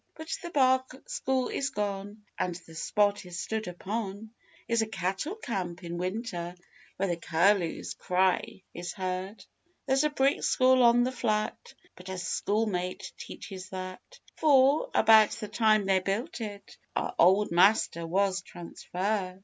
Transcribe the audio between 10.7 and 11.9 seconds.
on the flat,